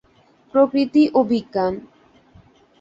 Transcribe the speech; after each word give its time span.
প্রকৃতি 0.53 1.03
ও 1.11 1.19
বিজ্ঞান! 1.29 1.73